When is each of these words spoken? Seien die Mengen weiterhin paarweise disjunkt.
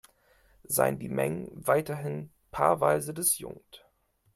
Seien 0.63 0.97
die 0.97 1.09
Mengen 1.09 1.47
weiterhin 1.53 2.31
paarweise 2.49 3.13
disjunkt. 3.13 3.87